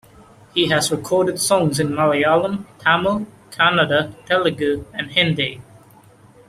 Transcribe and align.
He 0.55 0.67
has 0.69 0.91
recorded 0.91 1.39
songs 1.39 1.79
in 1.79 1.89
Malayalam, 1.89 2.65
Tamil, 2.79 3.27
Kannada, 3.51 4.11
Telugu 4.25 4.83
and 4.95 5.11
Hindi. 5.11 5.61